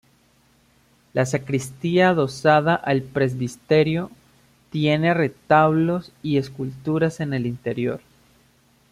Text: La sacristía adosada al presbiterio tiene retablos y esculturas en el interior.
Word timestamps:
La 1.13 1.27
sacristía 1.27 2.09
adosada 2.09 2.73
al 2.73 3.03
presbiterio 3.03 4.09
tiene 4.71 5.13
retablos 5.13 6.11
y 6.23 6.37
esculturas 6.37 7.19
en 7.19 7.35
el 7.35 7.45
interior. 7.45 8.01